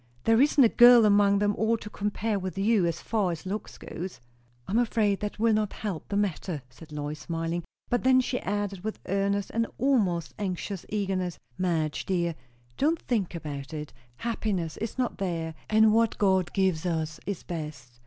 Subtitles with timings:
[0.23, 3.77] "There isn't a girl among them all to compare with you, as far as looks
[3.77, 4.07] go."
[4.67, 8.39] "I am afraid that will not help the matter," said Lois, smiling; but then she
[8.39, 12.33] added with earnest and almost anxious eagerness, "Madge, dear,
[12.77, 13.93] don't think about it!
[14.15, 17.99] Happiness is not there; and what God gives us is best.